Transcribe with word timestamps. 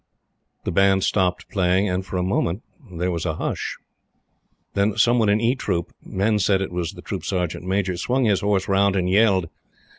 The 0.63 0.71
band 0.71 1.03
stopped 1.03 1.47
playing, 1.47 1.87
and, 1.87 2.03
for 2.03 2.17
a 2.17 2.23
moment, 2.23 2.63
there 2.91 3.11
was 3.11 3.23
a 3.23 3.35
hush. 3.35 3.77
Then 4.73 4.97
some 4.97 5.19
one 5.19 5.29
in 5.29 5.39
E 5.39 5.53
troop 5.53 5.93
men 6.03 6.39
said 6.39 6.59
it 6.59 6.71
was 6.71 6.93
the 6.93 7.03
Troop 7.03 7.23
Sergeant 7.23 7.65
Major 7.67 7.95
swung 7.97 8.25
his 8.25 8.41
horse 8.41 8.67
round 8.67 8.95
and 8.95 9.07
yelled. 9.07 9.47